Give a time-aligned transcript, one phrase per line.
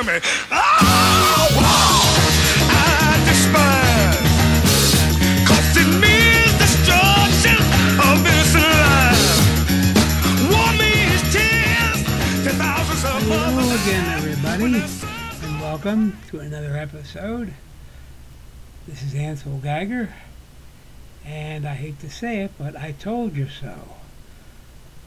[0.00, 0.20] to me.
[0.50, 2.00] Oh, wow,
[2.70, 4.32] I despise.
[5.46, 6.16] Costing me
[6.56, 7.60] destruction
[8.08, 9.40] of this life.
[10.48, 12.00] War means tears
[12.44, 14.82] to thousands of Hello again, everybody,
[15.44, 17.52] and welcome to another episode.
[18.86, 20.14] This is Ansel Geiger,
[21.26, 23.74] and I hate to say it, but I told you so.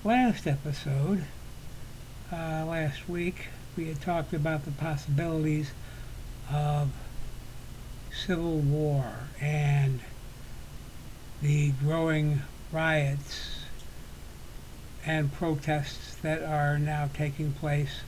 [0.04, 1.24] Last episode,
[2.32, 5.72] uh, last week, we had talked about the possibilities
[6.52, 6.92] of
[8.12, 10.00] civil war and
[11.42, 13.66] the growing riots
[15.06, 18.02] and protests that are now taking place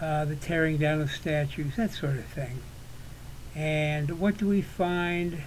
[0.00, 2.60] uh, the tearing down of statues, that sort of thing.
[3.54, 5.42] And what do we find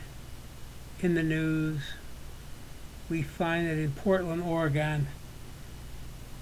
[1.01, 1.81] in the news?
[3.09, 5.07] We find that in Portland, Oregon,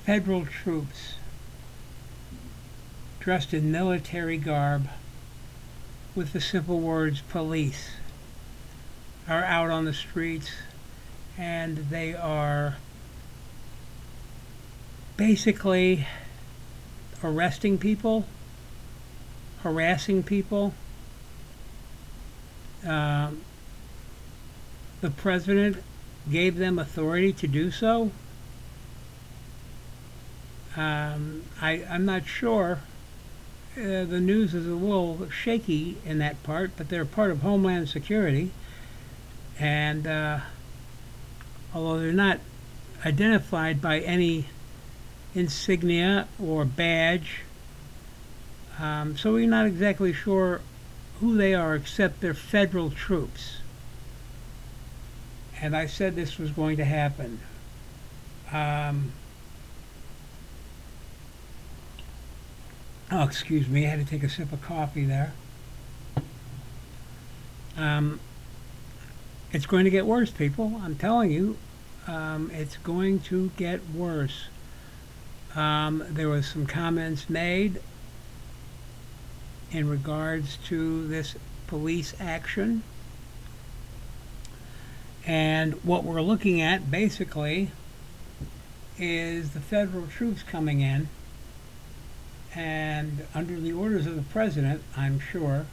[0.05, 1.16] federal troops
[3.24, 4.90] dressed in military garb
[6.14, 7.92] with the simple words police
[9.30, 10.52] are out on the streets
[11.38, 12.76] and they are
[15.16, 16.06] basically
[17.24, 18.26] arresting people,
[19.62, 20.74] harassing people.
[22.86, 23.40] Um,
[25.00, 25.82] the president
[26.30, 28.12] gave them authority to do so.
[30.76, 32.80] Um, I, I'm not sure.
[33.76, 37.90] Uh, the news is a little shaky in that part, but they're part of Homeland
[37.90, 38.52] Security.
[39.60, 40.42] And uh,
[41.74, 42.40] although they're not
[43.04, 44.45] identified by any
[45.33, 47.42] insignia or badge.
[48.80, 50.62] Um, so we're not exactly sure
[51.20, 53.58] who they are except they're federal troops.
[55.60, 57.39] And I said this was going to happen.
[58.52, 59.14] Um,
[63.14, 65.34] oh, excuse me, I had to take a sip of coffee there.
[67.78, 68.20] Um,
[69.52, 70.82] it's going to get worse, people.
[70.84, 71.58] I'm telling you,
[72.08, 74.46] um, it's going to get worse.
[75.56, 77.80] Um, there was some comments made
[79.72, 81.36] in regards to this
[81.68, 82.82] police action.
[85.26, 87.70] And what we're looking at basically
[88.98, 91.10] is the federal troops coming in
[92.55, 95.65] and under the orders of the president, I'm sure,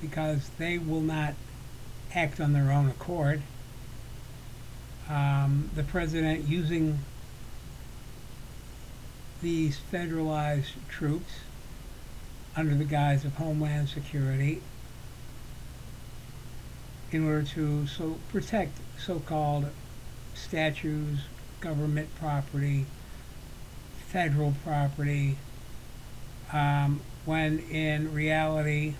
[0.00, 1.34] because they will not
[2.14, 3.42] act on their own accord.
[5.08, 6.98] Um, the president using
[9.42, 11.32] these federalized troops
[12.56, 14.62] under the guise of Homeland Security
[17.12, 19.66] in order to so protect so-called
[20.34, 21.20] statues,
[21.60, 22.86] government property,
[24.08, 25.36] federal property,
[26.52, 28.94] um, when in reality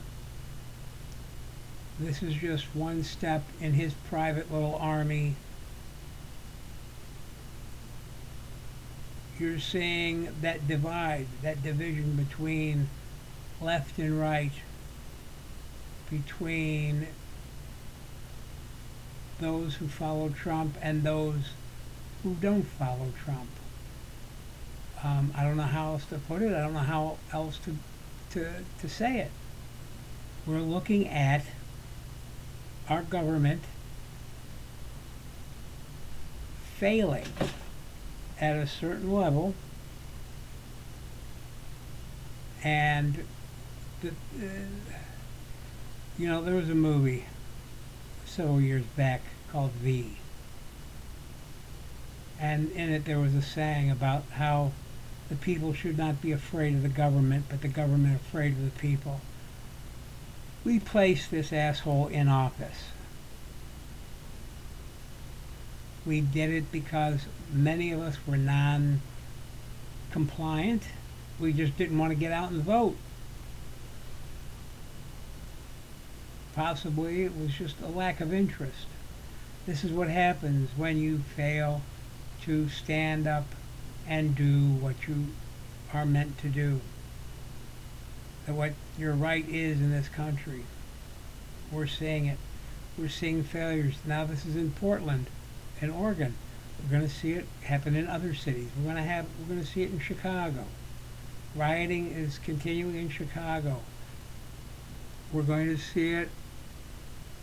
[1.99, 5.35] this is just one step in his private little army
[9.39, 12.89] you're seeing that divide, that division between
[13.61, 14.53] left and right,
[16.11, 17.07] between
[19.41, 21.51] those who follow Trump and those
[22.23, 23.49] who don't follow Trump.
[25.05, 26.53] Um, I don't know how else to put it.
[26.55, 27.77] I don't know how else to,
[28.31, 29.31] to, to say it.
[30.47, 31.45] We're looking at
[32.89, 33.63] our government
[36.79, 37.27] failing
[38.41, 39.55] at a certain level
[42.63, 43.25] and
[44.03, 44.43] the, uh,
[46.19, 47.25] you know there was a movie
[48.27, 50.17] several years back called V
[52.39, 54.73] and in it there was a saying about how
[55.29, 58.81] the people should not be afraid of the government but the government afraid of the
[58.81, 59.21] people
[60.65, 62.85] we placed this asshole in office
[66.07, 69.01] we did it because many of us were non
[70.11, 70.85] compliant.
[71.39, 72.97] We just didn't want to get out and vote.
[76.55, 78.87] Possibly it was just a lack of interest.
[79.67, 81.83] This is what happens when you fail
[82.43, 83.45] to stand up
[84.09, 85.29] and do what you
[85.93, 86.81] are meant to do.
[88.47, 90.65] That what your right is in this country.
[91.73, 92.39] We're seeing it.
[92.97, 93.97] We're seeing failures.
[94.07, 95.27] Now this is in Portland
[95.81, 96.35] in Oregon.
[96.83, 98.69] We're going to see it happen in other cities.
[98.77, 100.65] We're going to have we're going to see it in Chicago.
[101.55, 103.81] Rioting is continuing in Chicago.
[105.33, 106.29] We're going to see it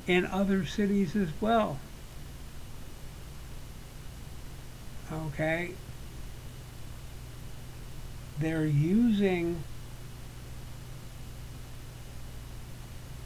[0.08, 1.80] in other cities as well.
[5.12, 5.74] Okay?
[8.40, 9.64] They're using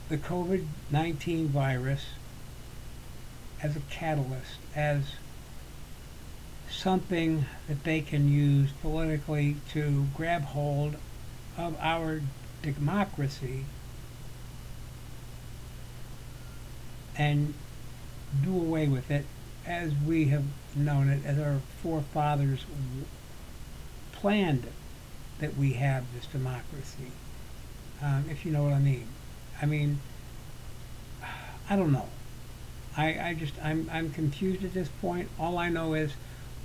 [0.10, 2.06] the COVID 19 virus
[3.62, 5.16] as a catalyst, as
[6.70, 10.96] something that they can use politically to grab hold
[11.58, 12.22] of our
[12.62, 13.66] democracy
[17.18, 17.54] and
[18.44, 19.26] do away with it
[19.66, 20.44] as we have
[20.76, 22.66] known it, as our forefathers
[24.12, 24.68] planned
[25.40, 27.12] that we have this democracy,
[28.02, 29.08] um, if you know what I mean.
[29.62, 30.00] I mean,
[31.70, 32.08] I don't know.
[32.96, 35.30] I, I just, I'm, I'm confused at this point.
[35.40, 36.14] All I know is,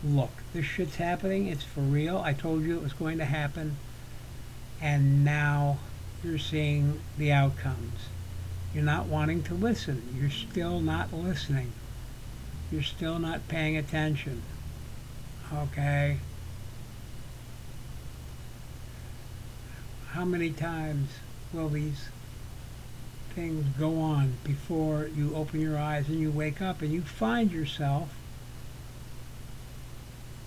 [0.05, 1.47] look, this shit's happening.
[1.47, 2.19] It's for real.
[2.19, 3.77] I told you it was going to happen.
[4.81, 5.79] And now
[6.25, 8.01] you're seeing the outcomes.
[8.75, 10.03] You're not wanting to listen.
[10.19, 11.73] You're still not listening.
[12.71, 14.43] You're still not paying attention.
[15.53, 16.19] Okay?
[20.13, 21.09] How many times
[21.55, 22.11] will these
[23.35, 27.51] things go on before you open your eyes and you wake up and you find
[27.51, 28.15] yourself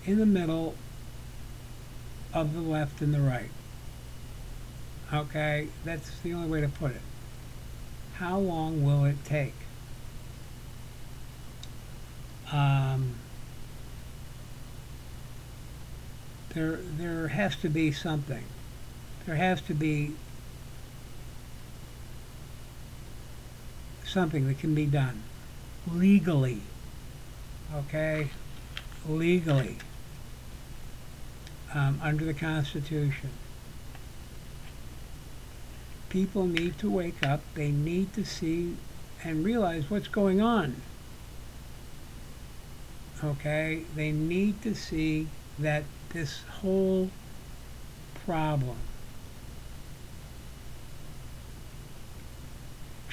[0.05, 0.75] in the middle
[2.31, 3.49] of the left and the right?
[5.11, 5.69] Okay?
[5.83, 7.01] That's the only way to put it.
[8.17, 9.55] How long will it take?
[12.51, 13.15] Um,
[16.53, 18.43] there, there has to be something.
[19.25, 20.11] There has to be
[24.05, 25.23] something that can be done
[25.91, 26.61] legally.
[27.73, 28.29] Okay?
[29.07, 29.77] Legally.
[31.73, 33.29] Um, under the Constitution.
[36.09, 37.41] People need to wake up.
[37.55, 38.77] They need to see
[39.23, 40.75] and realize what's going on.
[43.23, 43.81] Okay?
[43.95, 45.27] They need to see
[45.57, 45.83] that
[46.13, 47.09] this whole
[48.25, 48.77] problem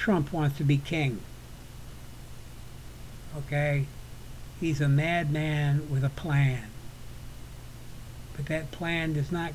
[0.03, 1.21] Trump wants to be king.
[3.37, 3.85] Okay?
[4.59, 6.65] He's a madman with a plan.
[8.35, 9.53] But that plan does not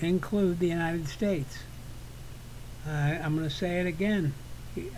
[0.00, 1.58] include the United States.
[2.88, 4.32] Uh, I'm going to say it again.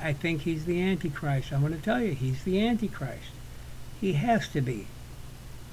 [0.00, 1.52] I think he's the Antichrist.
[1.52, 3.32] I'm going to tell you, he's the Antichrist.
[4.00, 4.87] He has to be.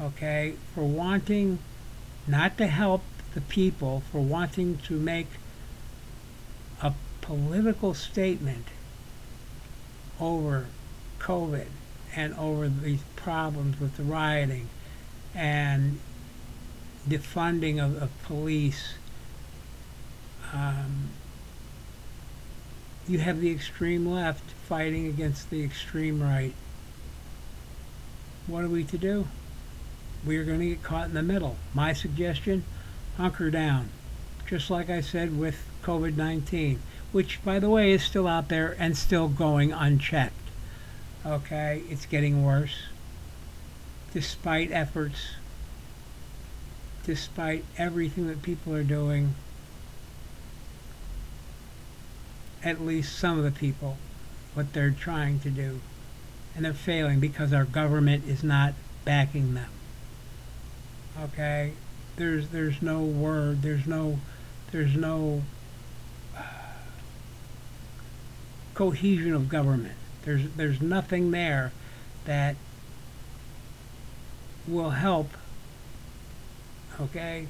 [0.01, 0.55] Okay?
[0.73, 1.59] For wanting
[2.25, 3.03] not to help
[3.35, 5.27] the people, for wanting to make
[7.25, 8.67] political statement
[10.19, 10.67] over
[11.19, 11.65] COVID
[12.15, 14.69] and over these problems with the rioting
[15.33, 15.99] and
[17.09, 18.93] defunding of, of police.
[20.53, 21.09] Um,
[23.07, 26.53] you have the extreme left fighting against the extreme right.
[28.45, 29.27] What are we to do?
[30.25, 31.57] We are going to get caught in the middle.
[31.73, 32.63] My suggestion
[33.17, 33.89] hunker down.
[34.47, 36.79] Just like I said with COVID 19,
[37.15, 40.33] which, by the way, is still out there and still going unchecked.
[41.25, 42.75] Okay, it's getting worse.
[44.13, 45.35] Despite efforts,
[47.05, 49.33] despite everything that people are doing,
[52.61, 53.95] at least some of the people,
[54.53, 55.79] what they're trying to do.
[56.53, 58.73] And they're failing because our government is not
[59.05, 59.69] backing them.
[61.17, 61.75] Okay?
[62.17, 64.19] There's there's no word, there's no
[64.73, 65.43] there's no
[66.35, 66.41] uh,
[68.75, 69.95] cohesion of government.
[70.23, 71.71] There's there's nothing there
[72.25, 72.55] that
[74.67, 75.29] will help
[76.99, 77.47] okay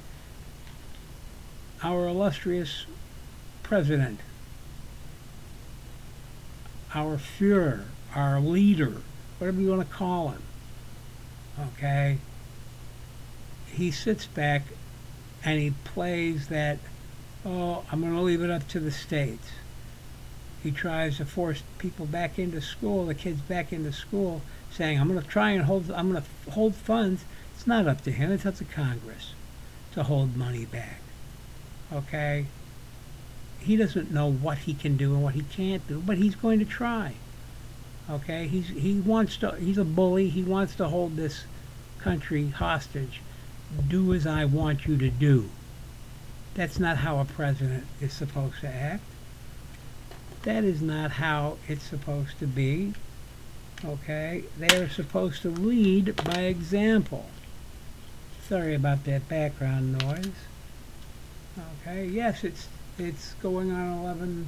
[1.84, 2.86] our illustrious
[3.64, 4.20] president
[6.96, 7.84] our Führer,
[8.16, 8.94] our leader,
[9.38, 10.42] whatever you want to call him.
[11.60, 12.18] Okay?
[13.68, 14.64] He sits back
[15.44, 16.80] and he plays that,
[17.46, 19.50] oh, I'm going to leave it up to the states.
[20.66, 25.08] He tries to force people back into school, the kids back into school, saying, I'm
[25.08, 27.24] going to try and hold, I'm going to hold funds.
[27.54, 29.34] It's not up to him, it's up to Congress
[29.94, 31.00] to hold money back.
[31.94, 32.48] Okay?
[33.66, 36.60] he doesn't know what he can do and what he can't do, but he's going
[36.60, 37.16] to try.
[38.08, 39.56] Okay, he's he wants to.
[39.56, 40.30] He's a bully.
[40.30, 41.46] He wants to hold this
[41.98, 43.22] country hostage.
[43.88, 45.50] Do as I want you to do.
[46.54, 49.04] That's not how a president is supposed to act.
[50.46, 52.94] That is not how it's supposed to be.
[53.84, 57.26] Okay, they are supposed to lead by example.
[58.48, 60.32] Sorry about that background noise.
[61.82, 62.68] Okay, yes, it's
[63.00, 64.48] it's going on 11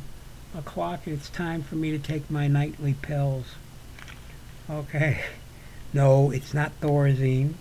[0.55, 1.07] o'clock.
[1.07, 3.55] It's time for me to take my nightly pills.
[4.69, 5.19] Okay.
[5.93, 7.53] No, it's not Thorazine.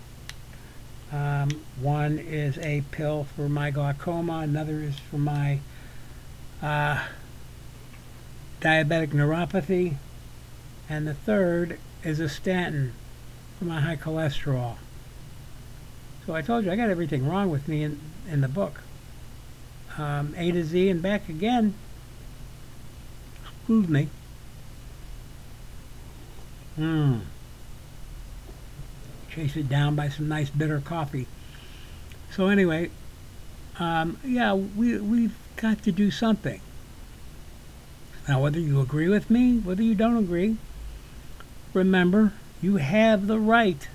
[1.13, 4.39] Um, one is a pill for my glaucoma.
[4.39, 5.59] Another is for my
[6.61, 7.05] uh,
[8.67, 9.95] diabetic neuropathy,
[10.89, 12.91] and the third is a statin
[13.57, 14.75] for my high cholesterol.
[16.25, 17.97] So I told you I got everything wrong with me in,
[18.29, 18.81] in the book.
[19.97, 21.75] Um, a to Z and back again.
[23.59, 24.09] Excuse me.
[26.77, 27.21] Mmm.
[29.29, 31.27] Chase it down by some nice bitter coffee.
[32.31, 32.91] So anyway,
[33.79, 36.59] um, yeah, we we've got to do something.
[38.27, 40.57] Now, whether you agree with me, whether you don't agree,
[41.73, 43.87] remember you have the right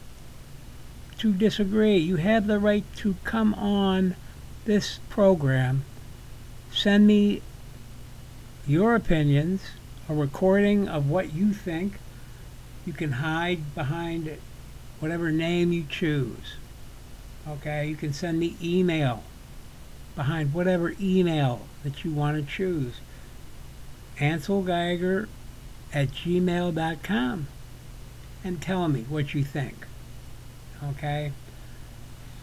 [1.18, 1.98] to disagree.
[1.98, 4.16] You have the right to come on
[4.64, 5.84] this program.
[6.72, 7.42] Send me
[8.66, 9.62] your opinions,
[10.08, 11.98] a recording of what you think.
[12.86, 14.38] You can hide behind
[14.98, 16.54] whatever name you choose.
[17.46, 19.24] Okay, you can send me email
[20.16, 23.00] behind whatever email that you want to choose.
[24.20, 25.28] Ansel Geiger
[25.92, 27.46] at gmail.com
[28.44, 29.86] and tell me what you think.
[30.82, 31.32] Okay?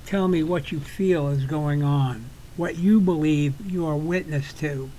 [0.05, 2.25] Tell me what you feel is going on,
[2.57, 4.89] what you believe you are witness to.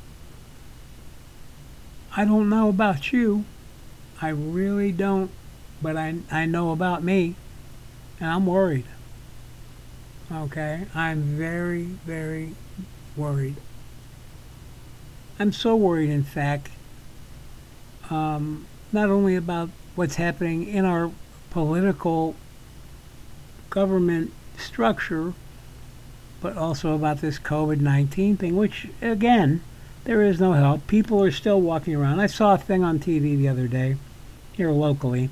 [2.16, 3.44] I don't know about you.
[4.20, 5.30] I really don't,
[5.80, 7.36] but I, I know about me,
[8.18, 8.84] and I'm worried.
[10.30, 10.86] Okay?
[10.94, 12.54] I'm very, very
[13.16, 13.56] worried.
[15.40, 16.68] I'm so worried, in fact,
[18.10, 21.10] um, not only about what's happening in our
[21.48, 22.36] political
[23.70, 25.32] government structure,
[26.42, 29.62] but also about this COVID 19 thing, which, again,
[30.04, 30.86] there is no help.
[30.86, 32.20] People are still walking around.
[32.20, 33.96] I saw a thing on TV the other day,
[34.52, 35.30] here locally,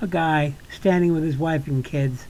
[0.00, 2.24] a guy standing with his wife and kids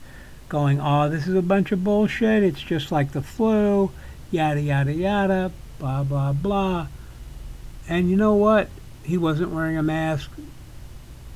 [0.49, 2.43] going, Oh, this is a bunch of bullshit.
[2.43, 3.89] It's just like the flu,
[4.31, 6.87] yada, yada, yada, blah, blah, blah.
[7.87, 8.69] And you know what?
[9.03, 10.31] He wasn't wearing a mask.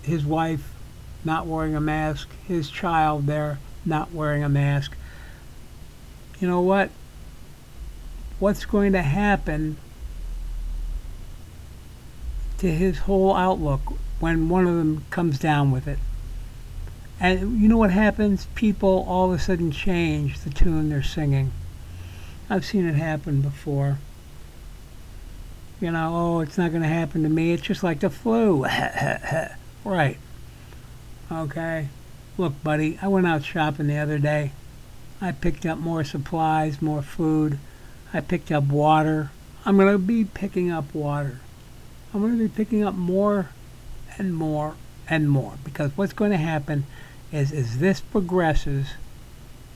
[0.04, 0.74] His wife
[1.24, 2.30] not wearing a mask.
[2.48, 4.96] His child there not wearing a mask.
[6.40, 6.90] You know what?
[8.40, 9.78] What's going to happen
[12.58, 13.82] to his whole outlook
[14.20, 16.00] when one of them comes down with it?
[17.20, 18.48] And you know what happens?
[18.56, 21.52] People all of a sudden change the tune they're singing.
[22.50, 24.00] I've seen it happen before.
[25.86, 27.51] You know, oh, it's not going to happen to me.
[27.51, 28.65] It's just like the flu.
[29.86, 30.18] right.
[31.32, 31.89] Okay.
[32.39, 34.54] Look, buddy, I went out shopping the other day.
[35.22, 37.60] I picked up more supplies, more food.
[38.12, 39.30] I picked up water.
[39.63, 41.39] I'm going to be picking up water.
[42.12, 43.50] I'm going to be picking up more
[44.18, 44.77] and more
[45.08, 46.88] and more because what's going to happen
[47.32, 48.94] is as this progresses,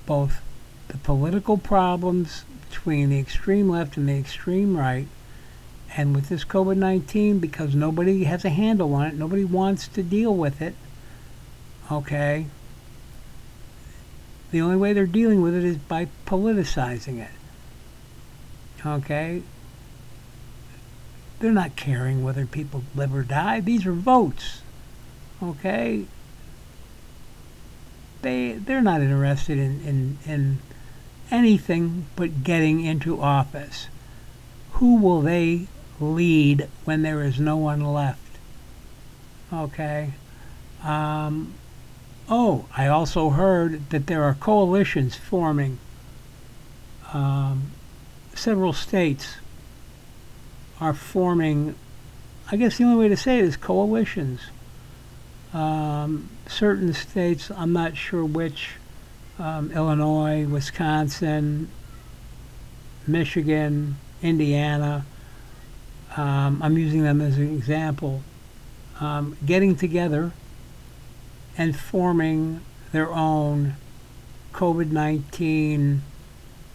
[0.07, 0.41] both
[0.87, 5.07] the political problems between the extreme left and the extreme right,
[5.95, 10.03] and with this COVID 19, because nobody has a handle on it, nobody wants to
[10.03, 10.75] deal with it,
[11.91, 12.45] okay?
[14.51, 17.31] The only way they're dealing with it is by politicizing it,
[18.85, 19.41] okay?
[21.39, 23.61] They're not caring whether people live or die.
[23.61, 24.61] These are votes,
[25.41, 26.05] okay?
[28.21, 30.59] They, they're not interested in, in, in
[31.31, 33.87] anything but getting into office.
[34.73, 35.67] Who will they
[35.99, 38.37] lead when there is no one left?
[39.51, 40.13] Okay.
[40.83, 41.53] Um,
[42.29, 45.79] oh, I also heard that there are coalitions forming.
[47.13, 47.71] Um,
[48.35, 49.37] several states
[50.79, 51.75] are forming,
[52.51, 54.41] I guess the only way to say it is coalitions.
[55.53, 58.71] Um, certain states, I'm not sure which,
[59.39, 61.69] um, Illinois, Wisconsin,
[63.07, 65.05] Michigan, Indiana,
[66.19, 68.21] um, I'm using them as an example,
[68.99, 70.33] um, getting together
[71.57, 72.59] and forming
[72.91, 73.75] their own
[74.51, 76.01] COVID 19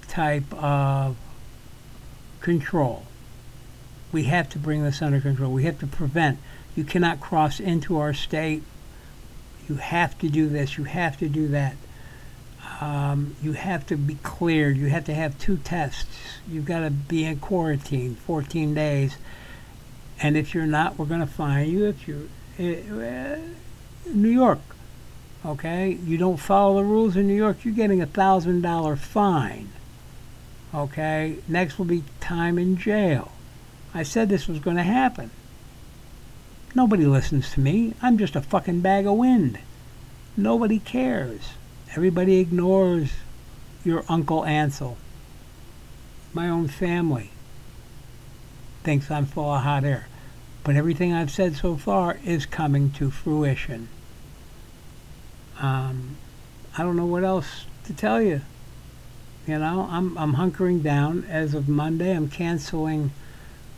[0.09, 1.17] type of
[2.41, 3.05] control.
[4.13, 5.53] We have to bring this under control.
[5.53, 6.39] We have to prevent.
[6.75, 8.63] You cannot cross into our state.
[9.69, 10.79] You have to do this.
[10.79, 11.77] You have to do that.
[12.85, 14.77] Um, you have to be cleared.
[14.77, 16.05] You have to have two tests.
[16.47, 19.17] You've got to be in quarantine 14 days.
[20.21, 21.87] And if you're not, we're going to fine you.
[21.87, 22.27] If you're
[22.59, 23.39] uh,
[24.13, 24.59] New York,
[25.47, 29.71] okay, you don't follow the rules in New York, you're getting a thousand dollar fine.
[30.75, 33.33] Okay, next will be time in jail.
[33.95, 35.31] I said this was going to happen.
[36.75, 37.95] Nobody listens to me.
[38.03, 39.59] I'm just a fucking bag of wind.
[40.37, 41.53] Nobody cares.
[41.97, 43.13] Everybody ignores
[43.85, 44.97] your Uncle Ansel.
[46.33, 47.31] My own family
[48.83, 50.09] thinks I'm full of hot air.
[50.65, 53.89] But everything I've said so far is coming to fruition.
[55.61, 56.17] Um,
[56.77, 58.41] I don't know what else to tell you.
[59.47, 62.17] You know, I'm I'm hunkering down as of Monday.
[62.17, 63.13] I'm canceling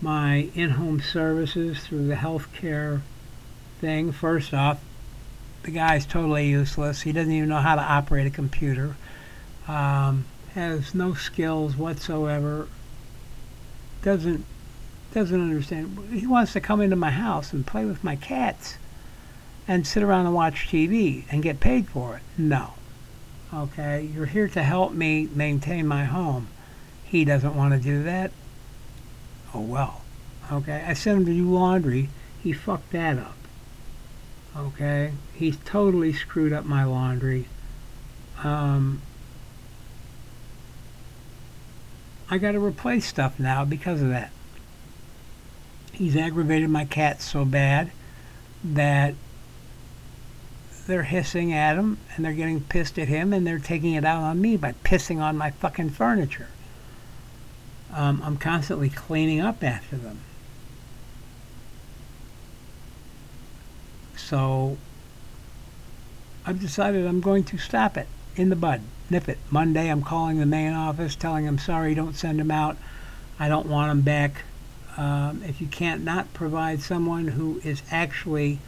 [0.00, 3.02] my in-home services through the healthcare
[3.80, 4.12] thing.
[4.12, 4.80] First off,
[5.66, 7.02] the guy's totally useless.
[7.02, 8.94] He doesn't even know how to operate a computer.
[9.66, 12.68] Um, has no skills whatsoever.
[14.02, 14.46] Doesn't
[15.12, 15.98] doesn't understand.
[16.12, 18.76] He wants to come into my house and play with my cats
[19.66, 22.22] and sit around and watch TV and get paid for it.
[22.38, 22.74] No.
[23.52, 26.46] Okay, you're here to help me maintain my home.
[27.04, 28.30] He doesn't want to do that.
[29.52, 30.02] Oh well.
[30.52, 32.08] Okay, I sent him to do laundry.
[32.40, 33.36] He fucked that up.
[34.58, 37.46] Okay, he's totally screwed up my laundry.
[38.42, 39.02] Um,
[42.30, 44.32] I got to replace stuff now because of that.
[45.92, 47.90] He's aggravated my cats so bad
[48.64, 49.14] that
[50.86, 54.22] they're hissing at him and they're getting pissed at him and they're taking it out
[54.22, 56.48] on me by pissing on my fucking furniture.
[57.92, 60.20] Um, I'm constantly cleaning up after them.
[64.26, 64.76] So
[66.44, 69.38] I've decided I'm going to stop it in the bud, nip it.
[69.50, 72.76] Monday, I'm calling the main office, telling them, sorry, don't send them out.
[73.38, 74.42] I don't want them back.
[74.96, 78.58] Um, if you can't not provide someone who is actually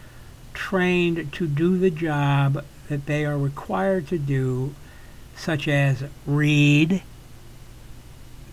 [0.54, 4.76] trained to do the job that they are required to do,
[5.34, 7.02] such as read,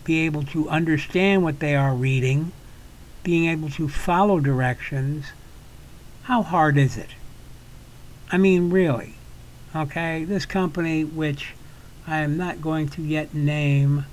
[0.02, 2.50] be able to understand what they are reading,
[3.22, 5.26] being able to follow directions,
[6.26, 7.10] how hard is it?
[8.32, 9.14] I mean, really.
[9.76, 11.54] Okay, this company, which
[12.04, 14.06] I am not going to yet name,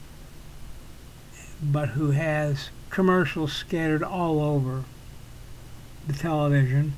[1.60, 4.84] but who has commercials scattered all over
[6.06, 6.94] the television.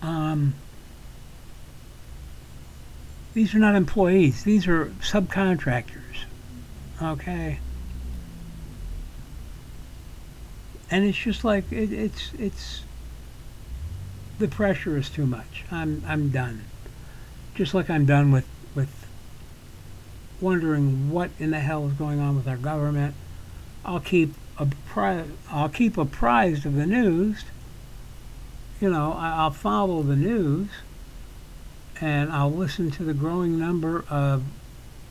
[0.00, 0.54] Um,
[3.34, 6.22] these are not employees, these are subcontractors.
[7.02, 7.58] Okay?
[10.90, 12.82] And it's just like it, it's it's
[14.38, 15.64] the pressure is too much.
[15.70, 16.64] I'm I'm done.
[17.54, 19.06] Just like I'm done with with
[20.40, 23.14] wondering what in the hell is going on with our government.
[23.84, 27.44] I'll keep appri- I'll keep apprised of the news.
[28.80, 30.68] You know, I- I'll follow the news,
[32.00, 34.44] and I'll listen to the growing number of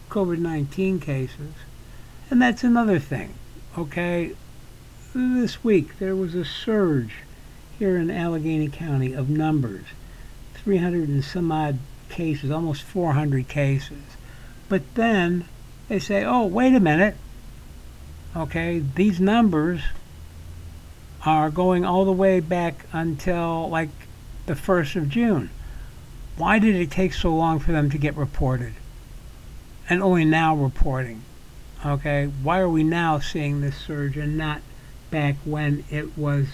[0.10, 1.54] COVID-19 cases,
[2.30, 3.34] and that's another thing.
[3.78, 4.32] Okay,
[5.18, 7.16] this week there was a surge
[7.80, 9.86] here in Allegheny County of numbers
[10.54, 14.04] 300 and some odd cases, almost 400 cases.
[14.68, 15.46] But then
[15.88, 17.16] they say, oh, wait a minute.
[18.36, 19.82] Okay, these numbers
[21.26, 23.90] are going all the way back until like
[24.46, 25.50] the 1st of June.
[26.36, 28.74] Why did it take so long for them to get reported?
[29.90, 31.24] And only now reporting.
[31.86, 34.62] Okay, why are we now seeing this surge and not
[35.10, 36.48] back when it was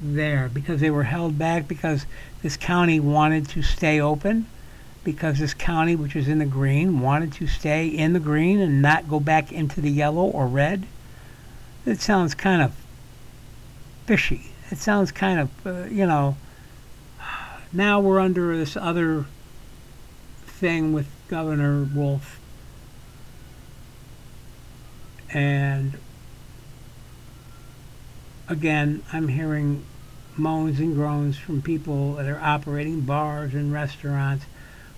[0.00, 0.50] there?
[0.52, 2.06] Because they were held back because
[2.42, 4.46] this county wanted to stay open,
[5.04, 8.82] because this county, which is in the green, wanted to stay in the green and
[8.82, 10.86] not go back into the yellow or red.
[11.84, 12.74] It sounds kind of
[14.06, 14.50] fishy.
[14.70, 16.36] It sounds kind of, uh, you know,
[17.72, 19.26] now we're under this other
[20.46, 22.38] thing with Governor Wolf.
[25.30, 25.98] And
[28.52, 29.82] again, I'm hearing
[30.36, 34.44] moans and groans from people that are operating bars and restaurants.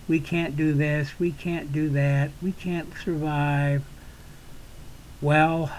[0.06, 3.82] We can't do this, we can't do that, we can't survive.
[5.22, 5.72] Well,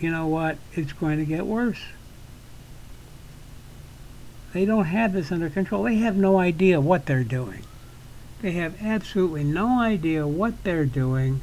[0.00, 0.58] you know what?
[0.74, 1.80] It's going to get worse.
[4.52, 5.84] They don't have this under control.
[5.84, 7.62] They have no idea what they're doing.
[8.42, 11.40] They have absolutely no idea what they're doing.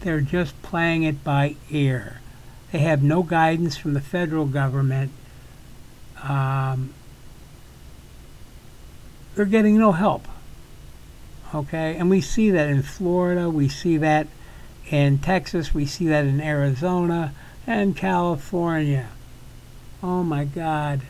[0.00, 2.21] They're just playing it by ear.
[2.72, 5.12] They have no guidance from the federal government.
[6.22, 6.94] Um,
[9.34, 10.26] they're getting no help.
[11.54, 11.96] Okay?
[11.96, 14.26] And we see that in Florida, we see that
[14.90, 17.34] in Texas, we see that in Arizona
[17.66, 19.08] and California.
[20.02, 21.02] Oh my God.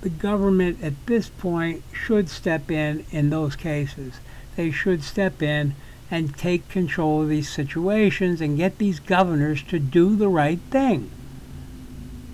[0.00, 4.14] The government at this point should step in in those cases.
[4.56, 5.74] They should step in
[6.10, 11.10] and take control of these situations and get these governors to do the right thing.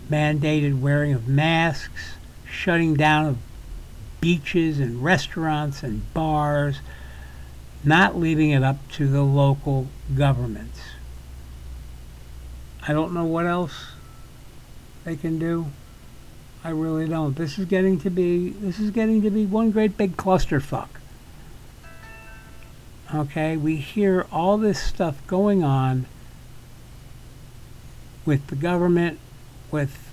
[0.08, 2.14] Mandated wearing of masks,
[2.48, 3.38] shutting down of
[4.20, 6.80] beaches and restaurants and bars,
[7.82, 10.80] not leaving it up to the local governments.
[12.86, 13.92] I don't know what else
[15.04, 15.66] they can do.
[16.62, 17.36] I really don't.
[17.36, 20.88] This is getting to be this is getting to be one great big clusterfuck.
[23.14, 26.06] Okay, we hear all this stuff going on
[28.26, 29.20] with the government,
[29.70, 30.10] with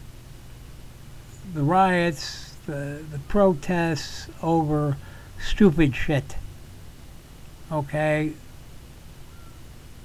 [1.52, 4.98] the riots, the the protests over
[5.40, 6.36] stupid shit.
[7.72, 8.34] Okay?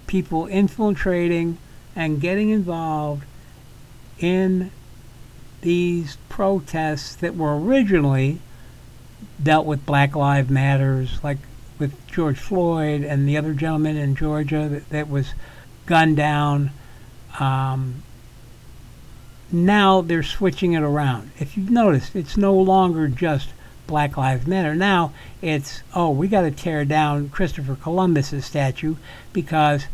[0.06, 1.58] People infiltrating
[1.94, 3.24] and getting involved
[4.18, 4.70] in
[5.60, 8.40] these protests that were originally
[9.42, 11.38] dealt with Black Lives Matters, like
[11.78, 15.34] with George Floyd and the other gentleman in Georgia that, that was
[15.86, 16.70] gunned down.
[17.38, 18.02] Um,
[19.52, 21.30] now they're switching it around.
[21.38, 23.50] If you've noticed, it's no longer just
[23.86, 24.74] Black Lives Matter.
[24.74, 28.96] Now it's, oh, we got to tear down Christopher Columbus's statue
[29.32, 29.86] because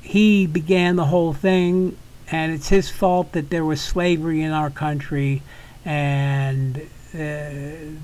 [0.00, 1.96] he began the whole thing
[2.30, 5.42] and it's his fault that there was slavery in our country
[5.84, 6.78] and
[7.14, 7.50] uh,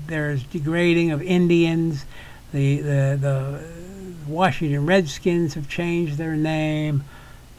[0.07, 2.05] there's degrading of Indians.
[2.55, 7.03] The, the, the Washington Redskins have changed their name.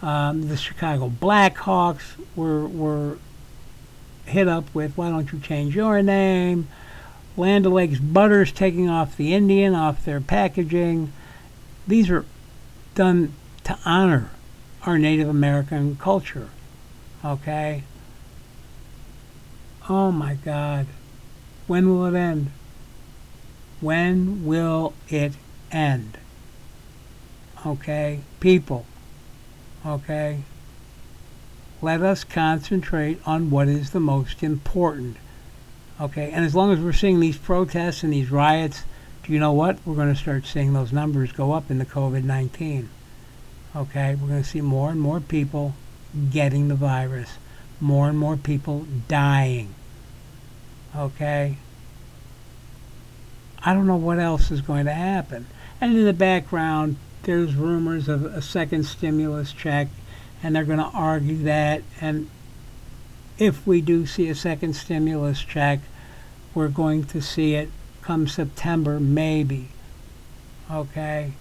[0.01, 3.19] Um, the Chicago Blackhawks were, were
[4.25, 6.69] hit up with, why don't you change your name?
[7.37, 11.13] Land O'Lakes Butters taking off the Indian off their packaging.
[11.87, 12.25] These are
[12.95, 14.31] done to honor
[14.87, 16.49] our Native American culture.
[17.23, 17.83] Okay?
[19.91, 20.87] Oh my God.
[21.67, 22.51] When will it end?
[23.81, 25.35] When will it
[25.71, 26.19] end?
[27.65, 28.21] Okay?
[28.41, 28.87] People.
[29.85, 30.43] Okay?
[31.83, 35.19] Let us concentrate on what is the most important.
[36.01, 36.31] Okay?
[36.31, 38.85] And as long as we're seeing these protests and these riots,
[39.25, 39.79] do you know what?
[39.85, 42.89] We're going to start seeing those numbers go up in the COVID 19.
[43.75, 44.15] Okay?
[44.15, 45.75] We're going to see more and more people
[46.31, 47.37] getting the virus,
[47.81, 49.75] more and more people dying.
[50.97, 51.59] Okay?
[53.67, 55.49] I don't know what else is going to happen.
[55.81, 59.89] And in the background, there's rumors of a second stimulus check,
[60.41, 61.83] and they're going to argue that.
[62.01, 62.31] And
[63.39, 65.81] if we do see a second stimulus check,
[66.55, 67.69] we're going to see it
[68.03, 69.71] come September, maybe.
[70.71, 71.33] Okay?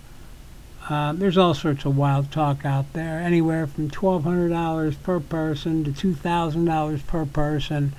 [0.89, 5.91] Um, there's all sorts of wild talk out there, anywhere from $1,200 per person to
[5.91, 7.93] $2,000 per person,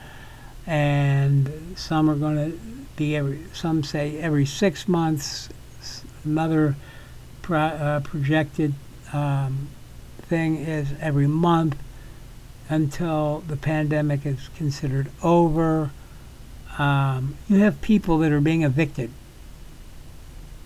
[0.66, 3.44] and some are going to be every.
[3.52, 5.48] Some say every six months.
[6.24, 6.74] Another
[7.42, 8.74] pro, uh, projected
[9.12, 9.68] um,
[10.22, 11.76] thing is every month
[12.68, 15.90] until the pandemic is considered over.
[16.78, 19.10] Um, you have people that are being evicted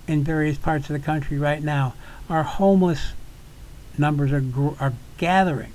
[0.09, 1.95] in various parts of the country right now.
[2.29, 3.13] Our homeless
[3.99, 5.73] numbers are gr- are gathering.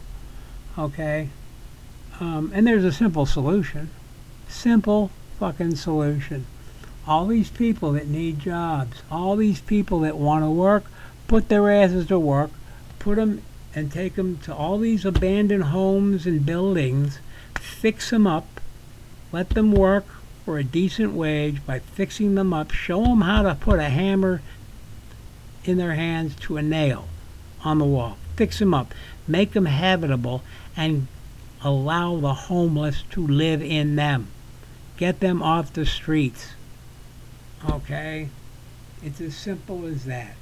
[0.77, 1.29] Okay,
[2.19, 3.91] um, and there's a simple solution.
[4.49, 6.45] Simple fucking solution.
[7.07, 10.85] All these people that need jobs, all these people that want to work,
[11.27, 12.51] put their asses to work,
[12.99, 13.41] put them
[13.75, 17.19] and take them to all these abandoned homes and buildings,
[17.59, 18.61] fix them up,
[19.31, 20.05] let them work
[20.45, 24.41] for a decent wage by fixing them up, show them how to put a hammer
[25.65, 27.07] in their hands to a nail
[27.63, 28.93] on the wall, fix them up,
[29.27, 30.43] make them habitable,
[30.77, 31.07] and
[31.63, 34.27] allow the homeless to live in them.
[34.97, 36.53] Get them off the streets.
[37.69, 38.29] Okay?
[39.03, 40.35] It's as simple as that.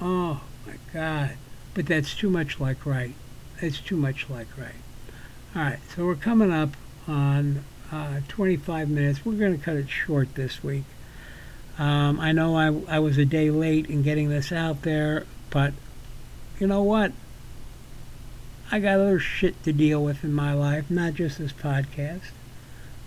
[0.00, 1.36] Oh my God.
[1.74, 3.14] But that's too much like right.
[3.60, 4.74] That's too much like right.
[5.56, 6.70] All right, so we're coming up
[7.06, 9.24] on uh, 25 minutes.
[9.24, 10.84] We're going to cut it short this week.
[11.78, 15.72] Um, I know I, I was a day late in getting this out there, but
[16.58, 17.12] you know what?
[18.70, 22.30] I got other shit to deal with in my life, not just this podcast.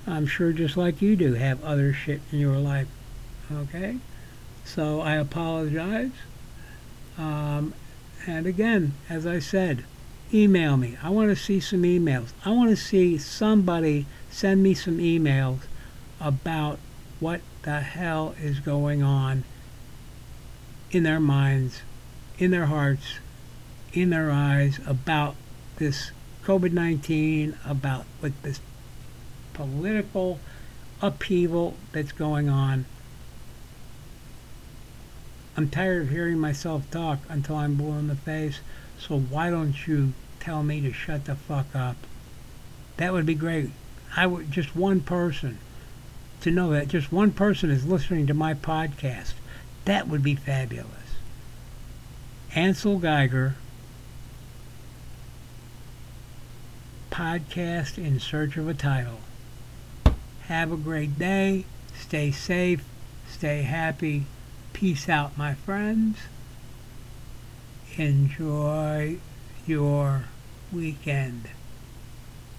[0.08, 2.88] I'm sure just like you do have other shit in your life.
[3.52, 3.98] Okay?
[4.64, 6.12] So I apologize.
[7.18, 7.74] Um,
[8.26, 9.84] and again, as I said,
[10.34, 10.98] email me.
[11.04, 12.30] I want to see some emails.
[12.46, 15.60] I want to see somebody send me some emails
[16.20, 16.80] about
[17.20, 19.44] what the hell is going on
[20.92, 21.82] in their minds,
[22.38, 23.20] in their hearts,
[23.94, 25.36] in their eyes about
[25.78, 26.12] this
[26.44, 28.60] COVID 19, about what this
[29.58, 30.40] political
[31.02, 32.86] upheaval that's going on.
[35.58, 38.60] I'm tired of hearing myself talk until I'm blue in the face,
[39.00, 41.98] so why don't you tell me to shut the fuck up?
[42.98, 43.72] That would be great.
[44.16, 45.58] I would just one person
[46.42, 49.34] to know that just one person is listening to my podcast.
[49.86, 50.92] That would be fabulous.
[52.54, 53.56] Ansel Geiger
[57.10, 59.20] podcast in search of a title.
[60.48, 61.66] Have a great day.
[61.94, 62.84] Stay safe.
[63.30, 64.24] Stay happy.
[64.72, 66.18] Peace out, my friends.
[67.98, 69.18] Enjoy
[69.66, 70.24] your
[70.72, 71.50] weekend.